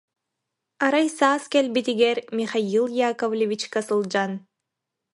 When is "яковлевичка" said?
3.09-3.79